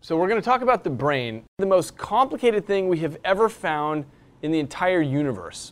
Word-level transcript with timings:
So, 0.00 0.16
we're 0.16 0.28
going 0.28 0.40
to 0.40 0.44
talk 0.44 0.62
about 0.62 0.84
the 0.84 0.90
brain, 0.90 1.42
the 1.58 1.66
most 1.66 1.98
complicated 1.98 2.66
thing 2.66 2.86
we 2.88 2.98
have 3.00 3.18
ever 3.24 3.48
found 3.48 4.04
in 4.42 4.52
the 4.52 4.60
entire 4.60 5.02
universe. 5.02 5.70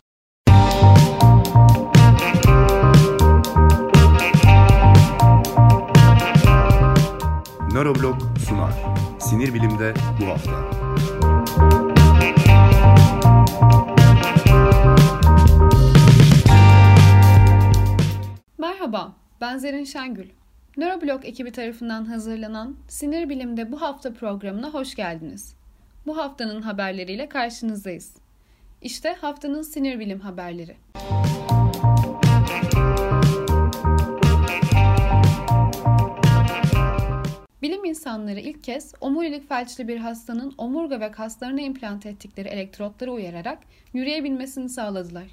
Nöroblog 7.71 8.19
sunar. 8.45 8.73
Sinir 9.19 9.53
bilimde 9.53 9.93
bu 10.19 10.25
hafta. 10.25 10.51
Merhaba, 18.57 19.15
ben 19.41 19.57
Zerin 19.57 19.83
Şengül. 19.83 20.27
Nöroblog 20.77 21.25
ekibi 21.25 21.51
tarafından 21.51 22.05
hazırlanan 22.05 22.75
Sinir 22.87 23.29
Bilim'de 23.29 23.71
bu 23.71 23.81
hafta 23.81 24.13
programına 24.13 24.69
hoş 24.69 24.95
geldiniz. 24.95 25.55
Bu 26.07 26.17
haftanın 26.17 26.61
haberleriyle 26.61 27.29
karşınızdayız. 27.29 28.15
İşte 28.81 29.13
haftanın 29.13 29.61
sinir 29.61 29.99
bilim 29.99 30.19
haberleri. 30.19 30.77
Bilim 37.61 37.85
insanları 37.85 38.39
ilk 38.39 38.63
kez 38.63 38.93
omurilik 39.01 39.49
felçli 39.49 39.87
bir 39.87 39.97
hastanın 39.97 40.53
omurga 40.57 40.99
ve 40.99 41.11
kaslarına 41.11 41.61
implant 41.61 42.05
ettikleri 42.05 42.47
elektrotları 42.47 43.11
uyararak 43.11 43.59
yürüyebilmesini 43.93 44.69
sağladılar. 44.69 45.27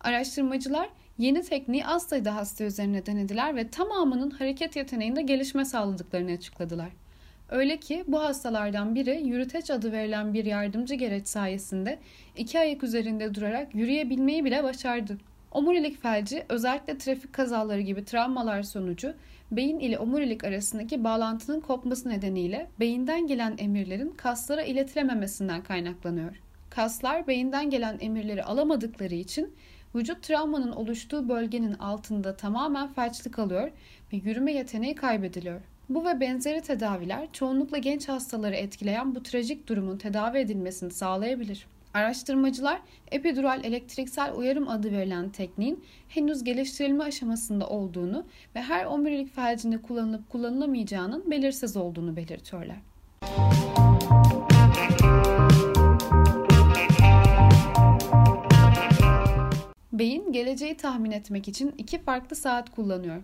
Araştırmacılar 0.00 0.88
yeni 1.18 1.42
tekniği 1.42 1.86
az 1.86 2.02
sayıda 2.02 2.36
hasta 2.36 2.64
üzerine 2.64 3.06
denediler 3.06 3.56
ve 3.56 3.68
tamamının 3.68 4.30
hareket 4.30 4.76
yeteneğinde 4.76 5.22
gelişme 5.22 5.64
sağladıklarını 5.64 6.30
açıkladılar. 6.30 6.88
Öyle 7.48 7.76
ki 7.76 8.04
bu 8.06 8.20
hastalardan 8.20 8.94
biri 8.94 9.22
yürüteç 9.24 9.70
adı 9.70 9.92
verilen 9.92 10.34
bir 10.34 10.44
yardımcı 10.44 10.94
gereç 10.94 11.28
sayesinde 11.28 11.98
iki 12.36 12.58
ayak 12.58 12.82
üzerinde 12.82 13.34
durarak 13.34 13.74
yürüyebilmeyi 13.74 14.44
bile 14.44 14.64
başardı. 14.64 15.18
Omurilik 15.52 16.02
felci 16.02 16.44
özellikle 16.48 16.98
trafik 16.98 17.32
kazaları 17.32 17.80
gibi 17.80 18.04
travmalar 18.04 18.62
sonucu 18.62 19.14
beyin 19.50 19.78
ile 19.78 19.98
omurilik 19.98 20.44
arasındaki 20.44 21.04
bağlantının 21.04 21.60
kopması 21.60 22.08
nedeniyle 22.08 22.66
beyinden 22.80 23.26
gelen 23.26 23.54
emirlerin 23.58 24.10
kaslara 24.10 24.62
iletilememesinden 24.62 25.62
kaynaklanıyor. 25.62 26.40
Kaslar 26.70 27.26
beyinden 27.26 27.70
gelen 27.70 27.98
emirleri 28.00 28.44
alamadıkları 28.44 29.14
için 29.14 29.54
vücut 29.94 30.22
travmanın 30.22 30.72
oluştuğu 30.72 31.28
bölgenin 31.28 31.74
altında 31.74 32.36
tamamen 32.36 32.92
felçli 32.92 33.30
kalıyor 33.30 33.70
ve 34.12 34.16
yürüme 34.16 34.52
yeteneği 34.52 34.94
kaybediliyor. 34.94 35.60
Bu 35.88 36.04
ve 36.04 36.20
benzeri 36.20 36.60
tedaviler 36.60 37.32
çoğunlukla 37.32 37.78
genç 37.78 38.08
hastaları 38.08 38.54
etkileyen 38.54 39.14
bu 39.14 39.22
trajik 39.22 39.68
durumun 39.68 39.98
tedavi 39.98 40.38
edilmesini 40.38 40.90
sağlayabilir. 40.90 41.66
Araştırmacılar 41.94 42.80
epidural 43.10 43.64
elektriksel 43.64 44.34
uyarım 44.36 44.68
adı 44.68 44.92
verilen 44.92 45.28
tekniğin 45.28 45.84
henüz 46.08 46.44
geliştirilme 46.44 47.04
aşamasında 47.04 47.68
olduğunu 47.68 48.24
ve 48.54 48.62
her 48.62 48.84
omurilik 48.84 49.34
felcinde 49.34 49.82
kullanılıp 49.82 50.30
kullanılamayacağının 50.30 51.30
belirsiz 51.30 51.76
olduğunu 51.76 52.16
belirtiyorlar. 52.16 52.76
Beyin 53.22 53.83
geleceği 60.34 60.76
tahmin 60.76 61.10
etmek 61.10 61.48
için 61.48 61.74
iki 61.78 61.98
farklı 61.98 62.36
saat 62.36 62.70
kullanıyor. 62.70 63.22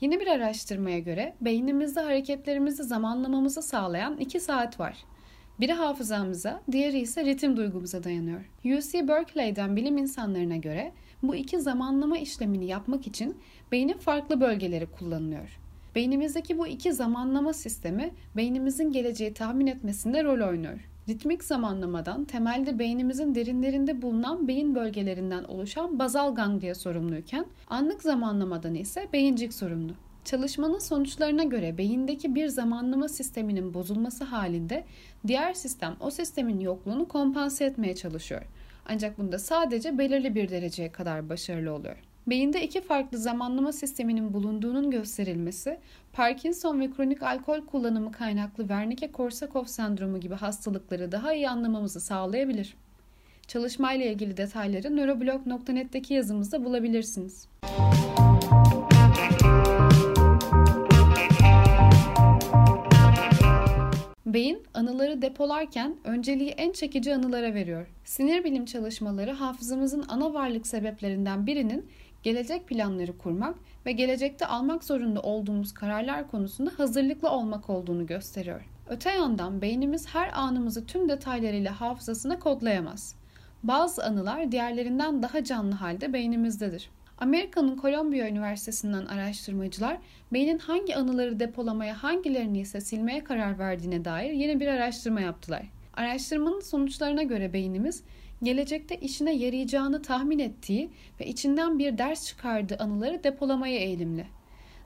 Yeni 0.00 0.20
bir 0.20 0.26
araştırmaya 0.26 0.98
göre 0.98 1.34
beynimizde 1.40 2.00
hareketlerimizi 2.00 2.82
zamanlamamızı 2.82 3.62
sağlayan 3.62 4.16
iki 4.16 4.40
saat 4.40 4.80
var. 4.80 5.04
Biri 5.60 5.72
hafızamıza, 5.72 6.62
diğeri 6.72 6.98
ise 6.98 7.24
ritim 7.24 7.56
duygumuza 7.56 8.04
dayanıyor. 8.04 8.40
UC 8.64 9.08
Berkeley'den 9.08 9.76
bilim 9.76 9.98
insanlarına 9.98 10.56
göre 10.56 10.92
bu 11.22 11.34
iki 11.34 11.60
zamanlama 11.60 12.18
işlemini 12.18 12.66
yapmak 12.66 13.06
için 13.06 13.36
beynin 13.72 13.98
farklı 13.98 14.40
bölgeleri 14.40 14.86
kullanılıyor. 14.86 15.58
Beynimizdeki 15.94 16.58
bu 16.58 16.66
iki 16.66 16.92
zamanlama 16.92 17.52
sistemi 17.52 18.10
beynimizin 18.36 18.92
geleceği 18.92 19.34
tahmin 19.34 19.66
etmesinde 19.66 20.24
rol 20.24 20.48
oynuyor. 20.48 20.88
Ritmik 21.08 21.44
zamanlamadan 21.44 22.24
temelde 22.24 22.78
beynimizin 22.78 23.34
derinlerinde 23.34 24.02
bulunan 24.02 24.48
beyin 24.48 24.74
bölgelerinden 24.74 25.44
oluşan 25.44 25.98
bazal 25.98 26.34
ganglia 26.34 26.74
sorumluyken 26.74 27.46
anlık 27.68 28.02
zamanlamadan 28.02 28.74
ise 28.74 29.08
beyincik 29.12 29.54
sorumlu. 29.54 29.92
Çalışmanın 30.24 30.78
sonuçlarına 30.78 31.44
göre 31.44 31.78
beyindeki 31.78 32.34
bir 32.34 32.48
zamanlama 32.48 33.08
sisteminin 33.08 33.74
bozulması 33.74 34.24
halinde 34.24 34.84
diğer 35.26 35.52
sistem 35.52 35.96
o 36.00 36.10
sistemin 36.10 36.60
yokluğunu 36.60 37.08
kompanse 37.08 37.64
etmeye 37.64 37.94
çalışıyor. 37.94 38.42
Ancak 38.86 39.18
bunda 39.18 39.38
sadece 39.38 39.98
belirli 39.98 40.34
bir 40.34 40.48
dereceye 40.48 40.92
kadar 40.92 41.28
başarılı 41.28 41.72
oluyor. 41.74 42.07
Beyinde 42.30 42.62
iki 42.62 42.80
farklı 42.80 43.18
zamanlama 43.18 43.72
sisteminin 43.72 44.34
bulunduğunun 44.34 44.90
gösterilmesi, 44.90 45.78
Parkinson 46.12 46.80
ve 46.80 46.90
kronik 46.90 47.22
alkol 47.22 47.60
kullanımı 47.66 48.12
kaynaklı 48.12 48.64
Wernicke-Korsakoff 48.64 49.68
sendromu 49.68 50.20
gibi 50.20 50.34
hastalıkları 50.34 51.12
daha 51.12 51.34
iyi 51.34 51.48
anlamamızı 51.48 52.00
sağlayabilir. 52.00 52.76
Çalışmayla 53.46 54.06
ilgili 54.06 54.36
detayları 54.36 54.96
nöroblog.net'teki 54.96 56.14
yazımızda 56.14 56.64
bulabilirsiniz. 56.64 57.48
Beyin 57.64 58.27
anıları 64.78 65.22
depolarken 65.22 65.96
önceliği 66.04 66.50
en 66.50 66.72
çekici 66.72 67.14
anılara 67.14 67.54
veriyor. 67.54 67.86
Sinir 68.04 68.44
bilim 68.44 68.64
çalışmaları 68.64 69.32
hafızamızın 69.32 70.04
ana 70.08 70.34
varlık 70.34 70.66
sebeplerinden 70.66 71.46
birinin 71.46 71.86
gelecek 72.22 72.66
planları 72.66 73.18
kurmak 73.18 73.54
ve 73.86 73.92
gelecekte 73.92 74.46
almak 74.46 74.84
zorunda 74.84 75.22
olduğumuz 75.22 75.74
kararlar 75.74 76.30
konusunda 76.30 76.70
hazırlıklı 76.76 77.30
olmak 77.30 77.70
olduğunu 77.70 78.06
gösteriyor. 78.06 78.60
Öte 78.88 79.10
yandan 79.10 79.62
beynimiz 79.62 80.06
her 80.06 80.30
anımızı 80.34 80.86
tüm 80.86 81.08
detaylarıyla 81.08 81.80
hafızasına 81.80 82.38
kodlayamaz. 82.38 83.14
Bazı 83.62 84.04
anılar 84.04 84.52
diğerlerinden 84.52 85.22
daha 85.22 85.44
canlı 85.44 85.74
halde 85.74 86.12
beynimizdedir. 86.12 86.90
Amerika'nın 87.20 87.76
Columbia 87.76 88.28
Üniversitesi'nden 88.28 89.06
araştırmacılar 89.06 89.98
beynin 90.32 90.58
hangi 90.58 90.96
anıları 90.96 91.40
depolamaya 91.40 92.02
hangilerini 92.02 92.60
ise 92.60 92.80
silmeye 92.80 93.24
karar 93.24 93.58
verdiğine 93.58 94.04
dair 94.04 94.32
yeni 94.32 94.60
bir 94.60 94.66
araştırma 94.66 95.20
yaptılar. 95.20 95.62
Araştırmanın 95.94 96.60
sonuçlarına 96.60 97.22
göre 97.22 97.52
beynimiz 97.52 98.02
gelecekte 98.42 98.96
işine 98.96 99.34
yarayacağını 99.34 100.02
tahmin 100.02 100.38
ettiği 100.38 100.90
ve 101.20 101.26
içinden 101.26 101.78
bir 101.78 101.98
ders 101.98 102.26
çıkardığı 102.26 102.76
anıları 102.76 103.24
depolamaya 103.24 103.78
eğilimli. 103.78 104.26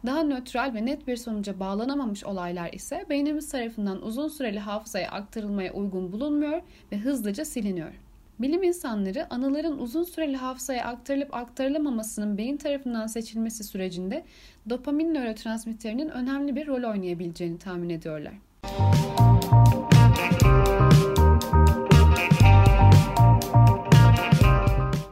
Daha 0.06 0.22
nötral 0.22 0.74
ve 0.74 0.86
net 0.86 1.06
bir 1.06 1.16
sonuca 1.16 1.60
bağlanamamış 1.60 2.24
olaylar 2.24 2.72
ise 2.72 3.06
beynimiz 3.10 3.48
tarafından 3.48 4.02
uzun 4.02 4.28
süreli 4.28 4.58
hafızaya 4.58 5.10
aktarılmaya 5.10 5.72
uygun 5.72 6.12
bulunmuyor 6.12 6.62
ve 6.92 6.98
hızlıca 6.98 7.44
siliniyor. 7.44 7.92
Bilim 8.42 8.62
insanları 8.62 9.34
anıların 9.34 9.78
uzun 9.78 10.02
süreli 10.02 10.36
hafızaya 10.36 10.84
aktarılıp 10.84 11.34
aktarılamamasının 11.34 12.38
beyin 12.38 12.56
tarafından 12.56 13.06
seçilmesi 13.06 13.64
sürecinde 13.64 14.24
dopamin 14.70 15.14
nörotransmitterinin 15.14 16.08
önemli 16.08 16.56
bir 16.56 16.66
rol 16.66 16.90
oynayabileceğini 16.90 17.58
tahmin 17.58 17.90
ediyorlar. 17.90 18.32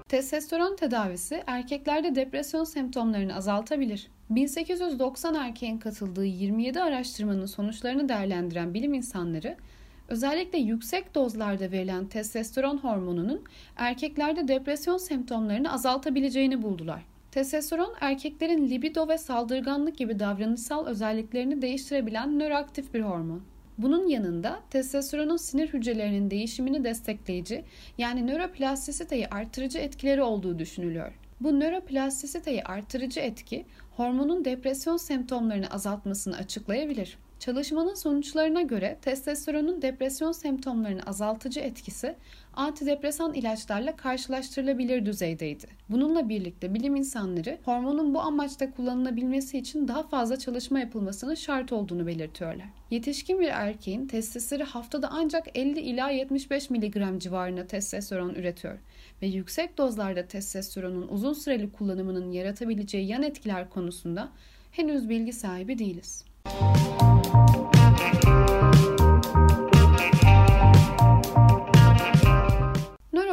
Testosteron 0.09 0.77
tedavisi 0.77 1.43
erkeklerde 1.47 2.15
depresyon 2.15 2.65
semptomlarını 2.65 3.37
azaltabilir. 3.37 4.09
1890 4.31 5.35
erkeğin 5.35 5.79
katıldığı 5.79 6.25
27 6.25 6.81
araştırmanın 6.81 7.47
sonuçlarını 7.47 8.09
değerlendiren 8.09 8.75
bilim 8.75 8.95
insanları 8.95 9.57
özellikle 10.11 10.59
yüksek 10.59 11.15
dozlarda 11.15 11.73
verilen 11.73 12.07
testosteron 12.07 12.79
hormonunun 12.79 13.43
erkeklerde 13.77 14.49
depresyon 14.49 14.97
semptomlarını 14.97 15.73
azaltabileceğini 15.73 16.63
buldular. 16.63 17.03
Testosteron 17.33 17.95
erkeklerin 18.01 18.71
libido 18.71 19.09
ve 19.09 19.19
saldırganlık 19.19 19.99
gibi 19.99 20.19
davranışsal 20.19 20.87
özelliklerini 20.87 21.63
değiştirebilen 21.63 22.39
nöroaktif 22.39 22.95
bir 22.95 23.01
hormon. 23.01 23.43
Bunun 23.79 24.09
yanında 24.09 24.61
testosteronun 24.71 25.37
sinir 25.37 25.69
hücrelerinin 25.69 26.31
değişimini 26.31 26.85
destekleyici 26.85 27.65
yani 27.99 28.27
nöroplastisiteyi 28.27 29.29
artırıcı 29.29 29.79
etkileri 29.79 30.23
olduğu 30.23 30.59
düşünülüyor. 30.59 31.13
Bu 31.41 31.61
nöroplastisiteyi 31.61 32.65
artırıcı 32.65 33.21
etki 33.21 33.67
hormonun 33.97 34.45
depresyon 34.45 34.97
semptomlarını 34.97 35.71
azaltmasını 35.71 36.37
açıklayabilir. 36.37 37.19
Çalışmanın 37.41 37.95
sonuçlarına 37.95 38.63
göre 38.63 38.99
testosteronun 39.03 39.83
depresyon 39.83 40.33
semptomlarını 40.33 41.03
azaltıcı 41.03 41.61
etkisi 41.61 42.17
antidepresan 42.55 43.35
ilaçlarla 43.35 43.97
karşılaştırılabilir 43.97 45.07
düzeydeydi. 45.07 45.67
Bununla 45.89 46.29
birlikte 46.29 46.75
bilim 46.75 46.97
insanları 46.97 47.59
hormonun 47.65 48.15
bu 48.15 48.21
amaçta 48.21 48.71
kullanılabilmesi 48.71 49.59
için 49.59 49.89
daha 49.89 50.03
fazla 50.03 50.39
çalışma 50.39 50.81
yapılmasının 50.81 51.35
şart 51.35 51.73
olduğunu 51.73 52.07
belirtiyorlar. 52.07 52.67
Yetişkin 52.91 53.41
bir 53.41 53.49
erkeğin 53.49 54.07
testosteronu 54.07 54.69
haftada 54.69 55.09
ancak 55.13 55.59
50 55.59 55.81
ila 55.81 56.11
75 56.11 56.71
mg 56.71 57.19
civarında 57.19 57.67
testosteron 57.67 58.35
üretiyor 58.35 58.79
ve 59.23 59.27
yüksek 59.27 59.79
dozlarda 59.79 60.27
testosteronun 60.27 61.09
uzun 61.09 61.33
süreli 61.33 61.73
kullanımının 61.73 62.33
yaratabileceği 62.33 63.07
yan 63.07 63.23
etkiler 63.23 63.71
konusunda 63.71 64.29
henüz 64.73 65.09
bilgi 65.09 65.33
sahibi 65.33 65.79
değiliz. 65.79 66.25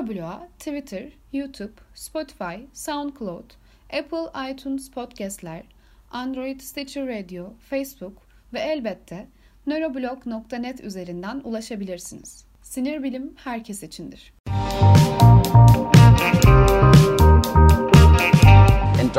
Neuroblog'a 0.07 0.47
Twitter, 0.59 1.11
YouTube, 1.33 1.79
Spotify, 1.95 2.67
SoundCloud, 2.73 3.55
Apple 3.89 4.31
iTunes 4.33 4.89
Podcast'ler, 4.89 5.63
Android 6.11 6.61
Stitcher 6.61 7.07
Radio, 7.07 7.53
Facebook 7.69 8.13
ve 8.53 8.59
elbette 8.59 9.27
neuroblog.net 9.65 10.83
üzerinden 10.83 11.41
ulaşabilirsiniz. 11.43 12.45
Sinir 12.61 13.03
bilim 13.03 13.33
herkes 13.37 13.83
içindir. 13.83 14.33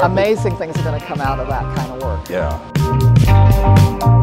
amazing 0.03 0.57
things 0.57 0.77
are 0.79 0.85
going 0.85 1.01
to 1.01 1.07
come 1.07 1.21
out 1.21 1.41
of 1.41 1.49
that 1.49 1.77
kind 1.77 1.91
of 1.93 2.01
work. 2.03 2.31
Yeah. 2.31 4.18